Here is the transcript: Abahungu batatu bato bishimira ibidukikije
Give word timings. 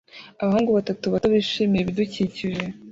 Abahungu 0.41 0.71
batatu 0.77 1.05
bato 1.13 1.27
bishimira 1.33 1.81
ibidukikije 1.83 2.63